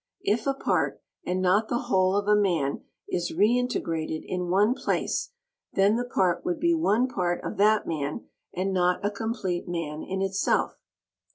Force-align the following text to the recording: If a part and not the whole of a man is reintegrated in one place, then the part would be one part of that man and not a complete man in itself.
If 0.23 0.47
a 0.47 0.55
part 0.55 0.99
and 1.27 1.43
not 1.43 1.67
the 1.67 1.77
whole 1.83 2.15
of 2.17 2.27
a 2.27 2.35
man 2.35 2.81
is 3.07 3.31
reintegrated 3.31 4.23
in 4.25 4.49
one 4.49 4.73
place, 4.73 5.29
then 5.73 5.95
the 5.95 6.05
part 6.05 6.43
would 6.43 6.59
be 6.59 6.73
one 6.73 7.07
part 7.07 7.39
of 7.43 7.57
that 7.57 7.85
man 7.85 8.25
and 8.51 8.73
not 8.73 9.05
a 9.05 9.11
complete 9.11 9.67
man 9.67 10.01
in 10.01 10.23
itself. 10.23 10.79